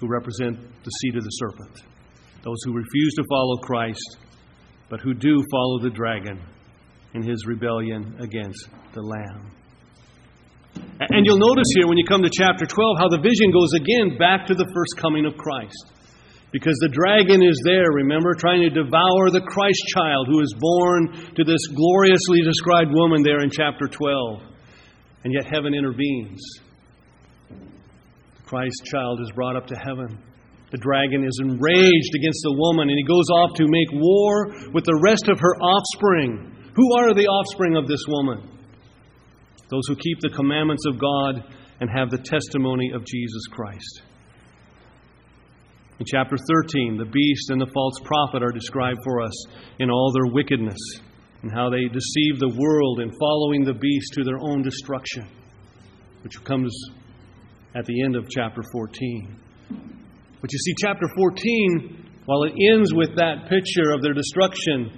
[0.00, 1.82] who represent the seed of the serpent.
[2.42, 4.18] Those who refuse to follow Christ,
[4.90, 6.38] but who do follow the dragon
[7.14, 9.50] in his rebellion against the Lamb.
[11.00, 14.18] And you'll notice here when you come to chapter 12 how the vision goes again
[14.18, 15.92] back to the first coming of Christ.
[16.52, 21.32] Because the dragon is there, remember, trying to devour the Christ child who is born
[21.36, 24.42] to this gloriously described woman there in chapter 12.
[25.22, 26.42] And yet heaven intervenes.
[27.48, 30.18] The Christ child is brought up to heaven.
[30.70, 34.84] The dragon is enraged against the woman, and he goes off to make war with
[34.84, 36.54] the rest of her offspring.
[36.76, 38.48] Who are the offspring of this woman?
[39.68, 41.42] Those who keep the commandments of God
[41.80, 44.02] and have the testimony of Jesus Christ.
[45.98, 49.46] In chapter 13, the beast and the false prophet are described for us
[49.78, 50.78] in all their wickedness
[51.42, 55.26] and how they deceive the world in following the beast to their own destruction,
[56.22, 56.74] which comes
[57.74, 59.36] at the end of chapter 14.
[60.40, 64.90] But you see, chapter 14, while it ends with that picture of their destruction,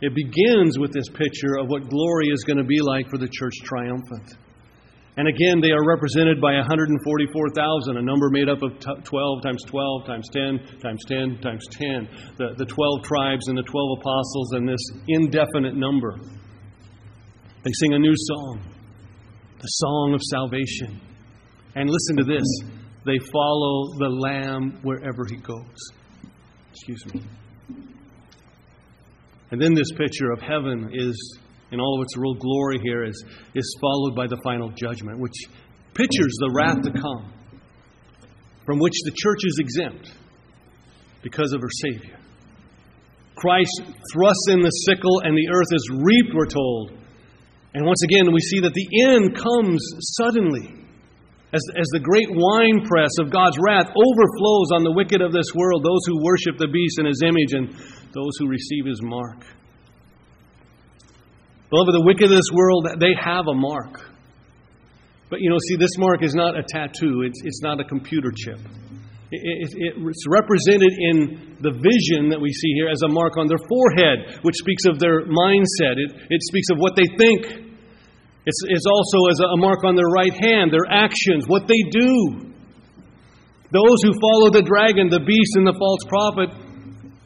[0.00, 3.28] it begins with this picture of what glory is going to be like for the
[3.28, 4.34] church triumphant.
[5.18, 10.06] And again, they are represented by 144,000, a number made up of 12 times 12
[10.06, 12.08] times 10 times 10 times 10.
[12.38, 16.20] The, the 12 tribes and the 12 apostles and this indefinite number.
[17.64, 18.62] They sing a new song,
[19.60, 21.00] the song of salvation.
[21.74, 22.46] And listen to this
[23.08, 25.76] they follow the Lamb wherever he goes.
[26.72, 27.22] Excuse me.
[29.50, 31.38] And then this picture of heaven is,
[31.72, 35.46] in all of its real glory here, is, is followed by the final judgment, which
[35.94, 37.32] pictures the wrath to come,
[38.66, 40.12] from which the church is exempt
[41.22, 42.18] because of her Savior.
[43.36, 46.92] Christ thrusts in the sickle, and the earth is reaped, we're told.
[47.72, 49.80] And once again, we see that the end comes
[50.18, 50.74] suddenly.
[51.50, 55.80] As, as the great winepress of God's wrath overflows on the wicked of this world,
[55.80, 57.72] those who worship the beast in his image and
[58.12, 59.48] those who receive his mark.
[61.70, 64.12] Beloved, the wicked of this world, they have a mark.
[65.30, 68.32] But you know, see, this mark is not a tattoo, it's, it's not a computer
[68.32, 68.60] chip.
[69.30, 73.46] It, it, it's represented in the vision that we see here as a mark on
[73.48, 76.00] their forehead, which speaks of their mindset.
[76.00, 77.68] It, it speaks of what they think.
[78.48, 82.48] It's, it's also as a mark on their right hand, their actions, what they do.
[83.68, 86.48] Those who follow the dragon, the beast, and the false prophet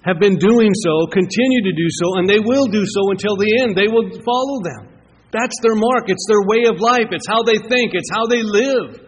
[0.02, 3.62] have been doing so, continue to do so, and they will do so until the
[3.62, 3.78] end.
[3.78, 4.98] They will follow them.
[5.30, 6.10] That's their mark.
[6.10, 7.14] It's their way of life.
[7.14, 7.94] It's how they think.
[7.94, 9.06] It's how they live.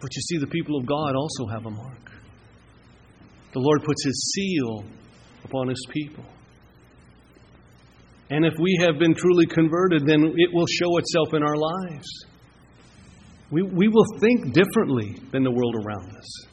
[0.00, 2.08] But you see, the people of God also have a mark.
[3.52, 4.84] The Lord puts His seal
[5.44, 6.24] upon His people.
[8.30, 12.08] And if we have been truly converted, then it will show itself in our lives.
[13.50, 16.46] We, we will think differently than the world around us.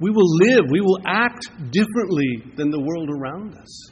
[0.00, 3.90] We will live, we will act differently than the world around us.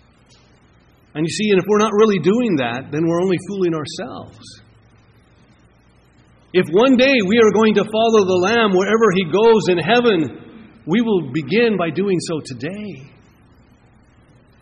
[1.15, 4.39] And you see, and if we're not really doing that, then we're only fooling ourselves.
[6.53, 10.83] If one day we are going to follow the Lamb wherever He goes in heaven,
[10.87, 13.13] we will begin by doing so today,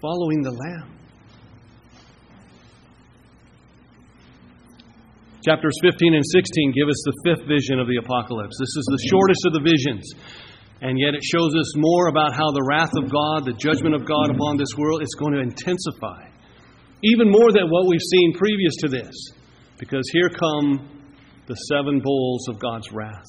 [0.00, 0.93] following the Lamb.
[5.44, 8.56] Chapters 15 and 16 give us the fifth vision of the apocalypse.
[8.56, 10.08] This is the shortest of the visions.
[10.80, 14.08] And yet it shows us more about how the wrath of God, the judgment of
[14.08, 16.32] God upon this world, is going to intensify.
[17.04, 19.12] Even more than what we've seen previous to this.
[19.76, 20.88] Because here come
[21.44, 23.28] the seven bowls of God's wrath.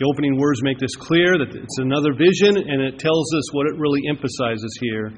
[0.00, 3.68] The opening words make this clear that it's another vision, and it tells us what
[3.68, 5.12] it really emphasizes here.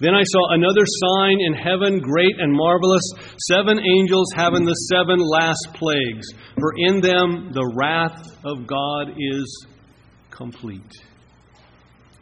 [0.00, 3.02] Then I saw another sign in heaven, great and marvelous,
[3.46, 6.26] seven angels having the seven last plagues.
[6.58, 9.66] For in them the wrath of God is
[10.30, 10.82] complete.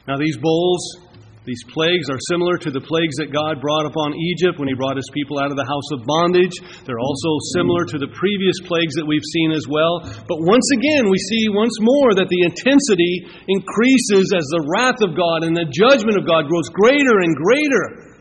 [0.06, 0.98] Now, these bowls,
[1.44, 4.96] these plagues, are similar to the plagues that God brought upon Egypt when He brought
[4.96, 6.54] His people out of the house of bondage.
[6.86, 10.06] They're also similar to the previous plagues that we've seen as well.
[10.06, 15.18] But once again, we see once more that the intensity increases as the wrath of
[15.18, 18.18] God and the judgment of God grows greater and greater.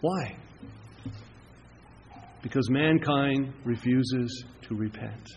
[0.00, 0.38] Why?
[2.42, 5.36] because mankind refuses to repent.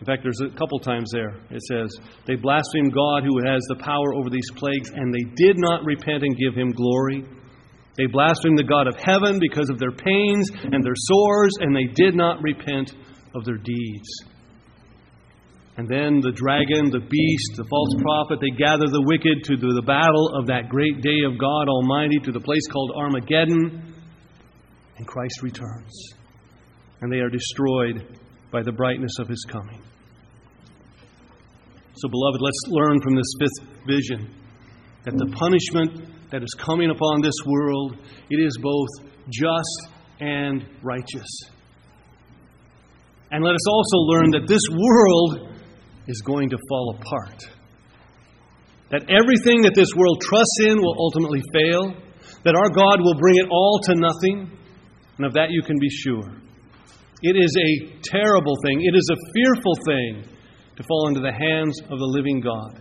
[0.00, 1.34] In fact, there's a couple times there.
[1.50, 1.90] It says,
[2.26, 6.22] They blasphemed God who has the power over these plagues, and they did not repent
[6.22, 7.24] and give him glory.
[7.96, 11.92] They blasphemed the God of heaven because of their pains and their sores, and they
[11.94, 12.94] did not repent
[13.34, 14.08] of their deeds.
[15.78, 19.82] And then the dragon, the beast, the false prophet, they gather the wicked to the
[19.82, 23.94] battle of that great day of God Almighty, to the place called Armageddon,
[24.96, 26.14] and Christ returns.
[27.00, 28.18] And they are destroyed
[28.50, 29.82] by the brightness of his coming.
[32.00, 34.30] So, beloved, let's learn from this fifth vision
[35.04, 37.96] that the punishment that is coming upon this world,
[38.30, 38.86] it is both
[39.28, 39.88] just
[40.20, 41.26] and righteous.
[43.32, 45.58] And let us also learn that this world
[46.06, 47.44] is going to fall apart.
[48.90, 51.94] That everything that this world trusts in will ultimately fail.
[52.44, 54.56] That our God will bring it all to nothing.
[55.18, 56.30] And of that you can be sure.
[57.22, 60.37] It is a terrible thing, it is a fearful thing
[60.78, 62.78] to fall into the hands of the living God.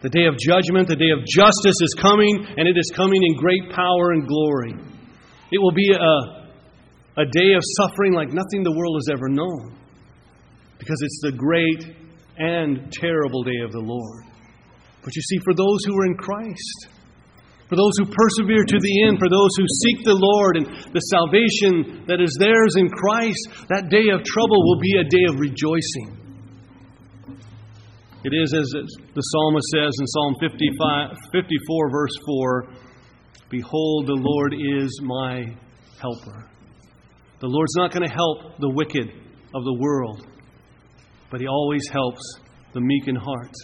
[0.00, 3.36] The day of judgment, the day of justice is coming, and it is coming in
[3.36, 4.72] great power and glory.
[5.52, 6.16] It will be a,
[7.20, 9.76] a day of suffering like nothing the world has ever known,
[10.80, 11.84] because it's the great
[12.40, 14.24] and terrible day of the Lord.
[15.04, 16.96] But you see, for those who are in Christ,
[17.68, 20.66] for those who persevere to the end, for those who seek the Lord and
[20.96, 25.24] the salvation that is theirs in Christ, that day of trouble will be a day
[25.28, 26.25] of rejoicing.
[28.26, 28.68] It is as
[29.14, 32.68] the psalmist says in Psalm 54, verse 4
[33.50, 35.54] Behold, the Lord is my
[36.02, 36.50] helper.
[37.38, 39.08] The Lord's not going to help the wicked
[39.54, 40.26] of the world,
[41.30, 42.20] but He always helps
[42.72, 43.54] the meek in heart,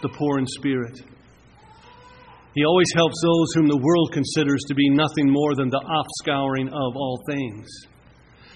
[0.00, 0.98] the poor in spirit
[2.54, 6.66] he always helps those whom the world considers to be nothing more than the offscouring
[6.66, 7.68] of all things.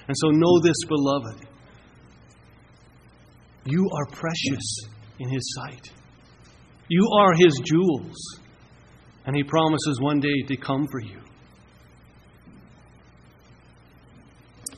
[0.08, 1.46] And so know this, beloved.
[3.66, 5.90] You are precious in His sight.
[6.88, 8.16] You are His jewels.
[9.26, 11.24] And He promises one day to come for you.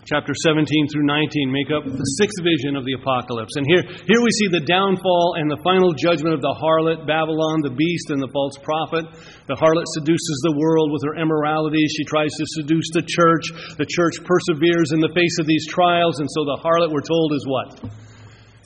[0.06, 3.58] chapter 17 through 19 make up the sixth vision of the apocalypse.
[3.58, 7.66] And here, here we see the downfall and the final judgment of the harlot, Babylon,
[7.66, 9.04] the beast, and the false prophet.
[9.50, 11.82] The harlot seduces the world with her immorality.
[11.90, 13.50] She tries to seduce the church.
[13.82, 16.22] The church perseveres in the face of these trials.
[16.22, 17.90] And so the harlot, we're told, is what?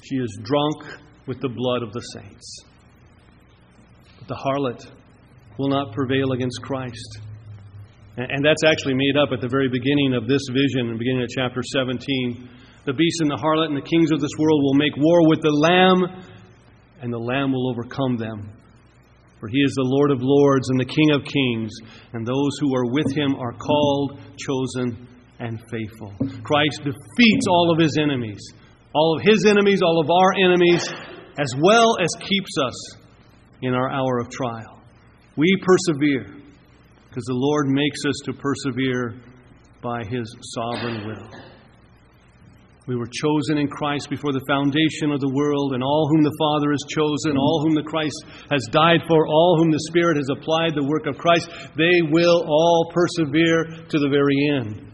[0.05, 0.85] She is drunk
[1.27, 2.65] with the blood of the saints.
[4.19, 4.87] But the harlot
[5.59, 7.21] will not prevail against Christ.
[8.17, 11.29] And that's actually made up at the very beginning of this vision, the beginning of
[11.29, 12.49] chapter 17.
[12.85, 15.41] The beast and the harlot and the kings of this world will make war with
[15.43, 16.25] the Lamb,
[17.01, 18.53] and the Lamb will overcome them.
[19.39, 21.73] For he is the Lord of lords and the King of kings,
[22.13, 25.09] and those who are with him are called, chosen,
[25.39, 26.13] and faithful.
[26.43, 28.41] Christ defeats all of his enemies,
[28.95, 30.89] all of his enemies, all of our enemies,
[31.39, 32.97] as well as keeps us
[33.63, 34.81] in our hour of trial.
[35.37, 36.41] We persevere
[37.11, 39.15] because the Lord makes us to persevere
[39.83, 41.31] by His sovereign will.
[42.87, 46.37] We were chosen in Christ before the foundation of the world, and all whom the
[46.39, 50.29] Father has chosen, all whom the Christ has died for, all whom the Spirit has
[50.31, 54.87] applied the work of Christ, they will all persevere to the very end.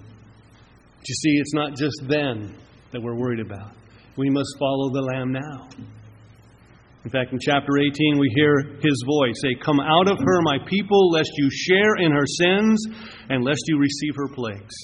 [0.98, 2.56] But you see, it's not just then
[2.92, 3.75] that we're worried about.
[4.16, 5.68] We must follow the Lamb now.
[7.04, 10.58] In fact, in chapter 18, we hear his voice say, Come out of her, my
[10.66, 12.82] people, lest you share in her sins,
[13.28, 14.74] and lest you receive her plagues.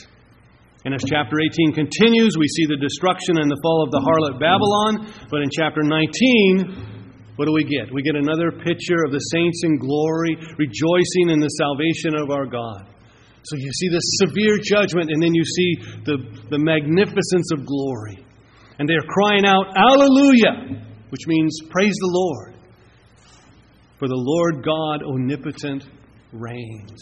[0.85, 4.39] And as chapter 18 continues, we see the destruction and the fall of the harlot
[4.39, 5.11] Babylon.
[5.31, 7.91] But in chapter 19, what do we get?
[7.91, 12.47] We get another picture of the saints in glory, rejoicing in the salvation of our
[12.47, 12.87] God.
[13.45, 15.75] So you see this severe judgment, and then you see
[16.05, 16.17] the,
[16.51, 18.23] the magnificence of glory.
[18.79, 20.89] And they're crying out, Alleluia!
[21.13, 22.55] which means praise the Lord.
[23.99, 25.85] For the Lord God omnipotent
[26.33, 27.01] reigns.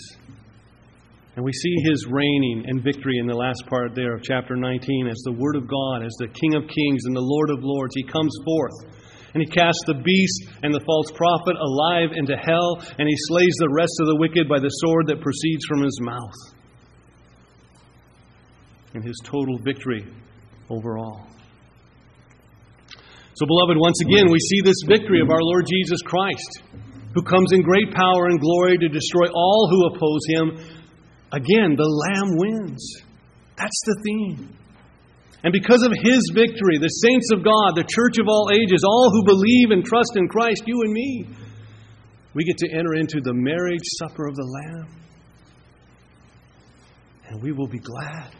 [1.36, 5.06] And we see his reigning and victory in the last part there of chapter 19
[5.06, 7.94] as the Word of God, as the King of kings and the Lord of lords.
[7.94, 8.90] He comes forth
[9.32, 13.54] and he casts the beast and the false prophet alive into hell, and he slays
[13.60, 16.34] the rest of the wicked by the sword that proceeds from his mouth.
[18.94, 20.04] And his total victory
[20.68, 21.28] over all.
[23.40, 26.60] So, beloved, once again, we see this victory of our Lord Jesus Christ,
[27.14, 30.76] who comes in great power and glory to destroy all who oppose him.
[31.32, 32.84] Again, the Lamb wins.
[33.56, 34.58] That's the theme.
[35.42, 39.08] And because of his victory, the saints of God, the church of all ages, all
[39.10, 41.30] who believe and trust in Christ, you and me,
[42.34, 45.00] we get to enter into the marriage supper of the Lamb.
[47.30, 48.34] And we will be glad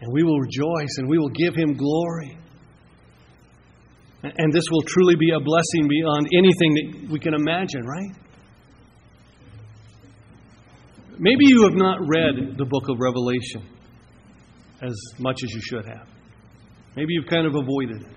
[0.00, 2.41] And we will rejoice and we will give him glory.
[4.22, 8.14] And this will truly be a blessing beyond anything that we can imagine, right?
[11.18, 13.62] Maybe you have not read the book of Revelation
[14.80, 16.08] as much as you should have.
[16.96, 18.16] Maybe you've kind of avoided it.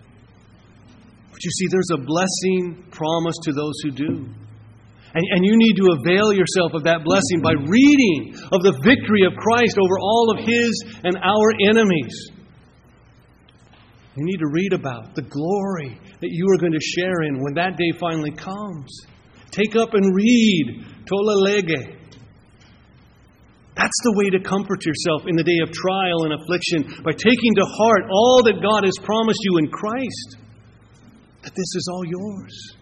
[1.32, 4.30] But you see, there's a blessing promised to those who do.
[5.16, 9.26] And, and you need to avail yourself of that blessing by reading of the victory
[9.26, 12.35] of Christ over all of his and our enemies.
[14.16, 17.53] You need to read about the glory that you are going to share in when
[17.55, 19.05] that day finally comes.
[19.51, 21.95] Take up and read Tolle Lege.
[23.76, 27.55] That's the way to comfort yourself in the day of trial and affliction by taking
[27.55, 30.38] to heart all that God has promised you in Christ.
[31.43, 32.76] That this is all yours.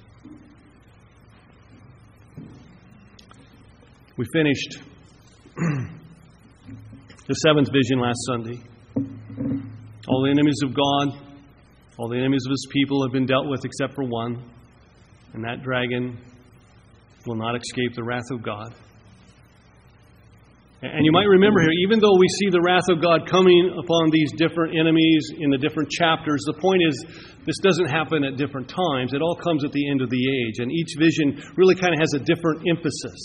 [4.17, 4.77] We finished
[7.27, 8.61] the seventh vision last Sunday.
[10.07, 11.22] All the enemies of God,
[11.98, 14.41] all the enemies of His people have been dealt with except for one,
[15.34, 16.18] and that dragon
[17.26, 18.74] will not escape the wrath of God.
[20.84, 24.12] And you might remember here, even though we see the wrath of God coming upon
[24.12, 27.00] these different enemies in the different chapters, the point is
[27.48, 29.16] this doesn't happen at different times.
[29.16, 30.60] It all comes at the end of the age.
[30.60, 33.16] And each vision really kind of has a different emphasis.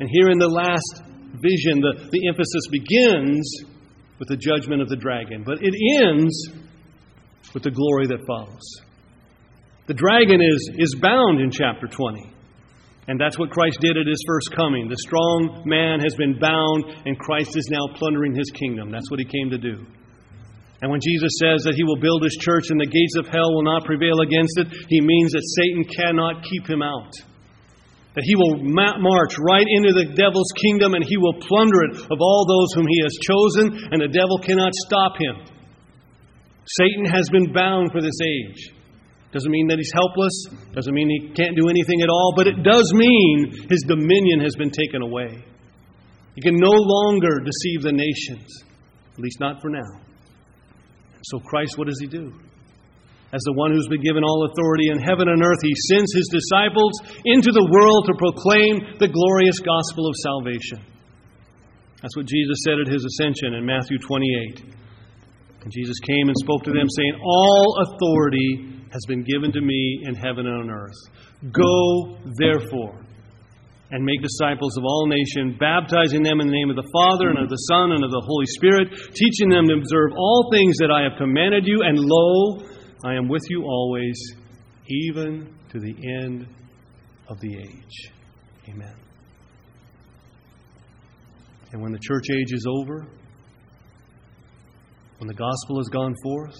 [0.00, 1.06] And here in the last
[1.38, 3.46] vision, the, the emphasis begins
[4.18, 6.34] with the judgment of the dragon, but it ends
[7.54, 8.66] with the glory that follows.
[9.86, 12.32] The dragon is, is bound in chapter 20.
[13.06, 14.88] And that's what Christ did at his first coming.
[14.88, 18.90] The strong man has been bound, and Christ is now plundering his kingdom.
[18.90, 19.84] That's what he came to do.
[20.80, 23.52] And when Jesus says that he will build his church and the gates of hell
[23.52, 27.12] will not prevail against it, he means that Satan cannot keep him out
[28.14, 32.18] that he will march right into the devil's kingdom and he will plunder it of
[32.22, 35.53] all those whom he has chosen, and the devil cannot stop him.
[36.66, 38.72] Satan has been bound for this age.
[39.32, 42.62] Doesn't mean that he's helpless, doesn't mean he can't do anything at all, but it
[42.62, 45.42] does mean his dominion has been taken away.
[46.36, 48.46] He can no longer deceive the nations,
[49.12, 50.00] at least not for now.
[51.22, 52.32] So, Christ, what does he do?
[53.32, 56.30] As the one who's been given all authority in heaven and earth, he sends his
[56.30, 56.94] disciples
[57.24, 60.78] into the world to proclaim the glorious gospel of salvation.
[62.02, 64.83] That's what Jesus said at his ascension in Matthew 28.
[65.64, 70.04] And Jesus came and spoke to them, saying, All authority has been given to me
[70.04, 71.00] in heaven and on earth.
[71.50, 73.00] Go, therefore,
[73.90, 77.38] and make disciples of all nations, baptizing them in the name of the Father and
[77.38, 80.90] of the Son and of the Holy Spirit, teaching them to observe all things that
[80.90, 82.60] I have commanded you, and lo,
[83.04, 84.20] I am with you always,
[84.86, 86.46] even to the end
[87.28, 88.12] of the age.
[88.68, 88.94] Amen.
[91.72, 93.06] And when the church age is over,
[95.18, 96.56] when the gospel has gone forth,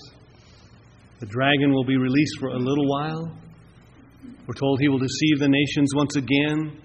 [1.20, 3.36] the dragon will be released for a little while.
[4.46, 6.80] We're told he will deceive the nations once again.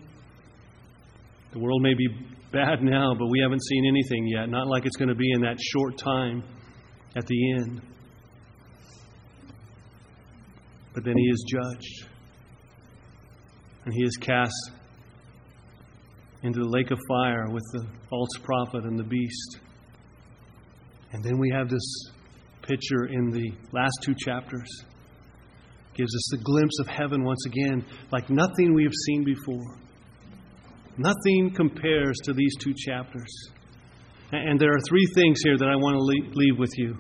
[1.51, 2.07] The world may be
[2.51, 4.49] bad now, but we haven't seen anything yet.
[4.49, 6.43] Not like it's going to be in that short time
[7.15, 7.82] at the end.
[10.93, 12.09] But then he is judged.
[13.86, 14.72] And he is cast
[16.43, 19.59] into the lake of fire with the false prophet and the beast.
[21.12, 22.12] And then we have this
[22.62, 24.68] picture in the last two chapters.
[25.95, 29.78] Gives us a glimpse of heaven once again, like nothing we have seen before.
[30.97, 33.49] Nothing compares to these two chapters.
[34.32, 36.95] And there are three things here that I want to leave with you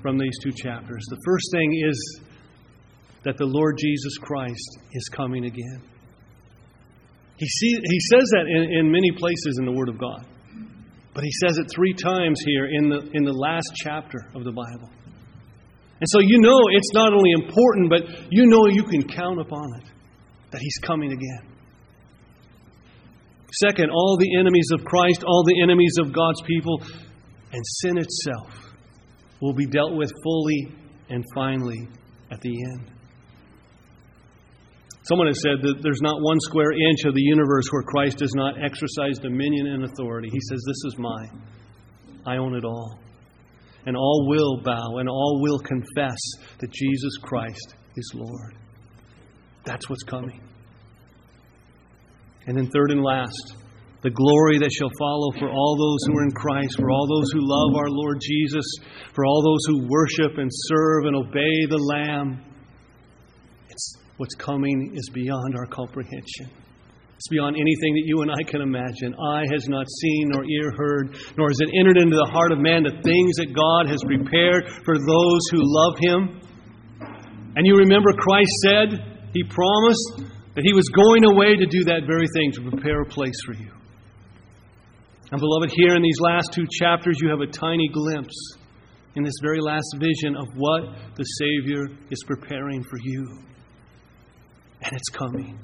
[0.00, 1.04] from these two chapters.
[1.10, 2.20] The first thing is
[3.24, 5.82] that the Lord Jesus Christ is coming again.
[7.36, 10.26] He, see, he says that in, in many places in the Word of God.
[11.20, 14.52] But he says it three times here in the, in the last chapter of the
[14.52, 14.88] Bible.
[16.00, 19.68] And so you know it's not only important, but you know you can count upon
[19.82, 19.84] it
[20.50, 21.42] that he's coming again.
[23.66, 26.80] Second, all the enemies of Christ, all the enemies of God's people,
[27.52, 28.72] and sin itself
[29.42, 30.72] will be dealt with fully
[31.10, 31.86] and finally
[32.30, 32.92] at the end.
[35.10, 38.32] Someone has said that there's not one square inch of the universe where Christ does
[38.36, 40.28] not exercise dominion and authority.
[40.30, 41.42] He says, This is mine.
[42.24, 43.00] I own it all.
[43.86, 46.18] And all will bow and all will confess
[46.60, 48.54] that Jesus Christ is Lord.
[49.64, 50.40] That's what's coming.
[52.46, 53.56] And then, third and last,
[54.02, 57.32] the glory that shall follow for all those who are in Christ, for all those
[57.32, 58.64] who love our Lord Jesus,
[59.12, 62.44] for all those who worship and serve and obey the Lamb.
[64.20, 66.52] What's coming is beyond our comprehension.
[67.16, 69.16] It's beyond anything that you and I can imagine.
[69.16, 72.60] Eye has not seen, nor ear heard, nor has it entered into the heart of
[72.60, 76.36] man the things that God has prepared for those who love Him.
[77.56, 82.04] And you remember Christ said, He promised that He was going away to do that
[82.04, 83.72] very thing, to prepare a place for you.
[85.32, 88.36] And beloved, here in these last two chapters, you have a tiny glimpse
[89.16, 93.48] in this very last vision of what the Savior is preparing for you.
[94.82, 95.58] And it's coming.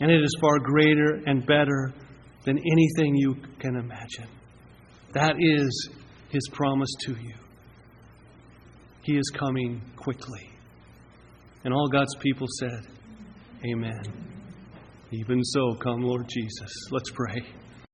[0.00, 1.92] And it is far greater and better
[2.44, 4.28] than anything you can imagine.
[5.12, 5.90] That is
[6.30, 7.34] His promise to you.
[9.02, 10.50] He is coming quickly.
[11.64, 12.86] And all God's people said,
[13.64, 14.02] Amen.
[15.10, 16.70] Even so, come, Lord Jesus.
[16.90, 17.42] Let's pray.